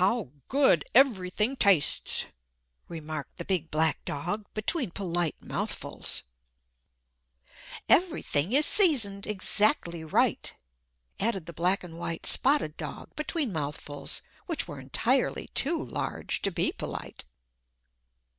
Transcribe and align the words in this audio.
"How 0.00 0.30
good 0.48 0.86
everything 0.94 1.54
tastes!" 1.54 2.24
remarked 2.88 3.36
the 3.36 3.44
big 3.44 3.70
black 3.70 4.02
dog 4.06 4.46
between 4.54 4.90
polite 4.90 5.36
mouthfuls. 5.42 6.22
"Everything 7.86 8.54
is 8.54 8.64
seasoned 8.64 9.26
exactly 9.26 10.02
right," 10.02 10.56
added 11.20 11.44
the 11.44 11.52
black 11.52 11.84
and 11.84 11.98
white 11.98 12.24
spotted 12.24 12.78
dog 12.78 13.14
between 13.16 13.52
mouthfuls 13.52 14.22
which 14.46 14.66
were 14.66 14.80
entirely 14.80 15.48
too 15.52 15.78
large 15.78 16.40
to 16.40 16.50
be 16.50 16.72
polite. 16.72 17.26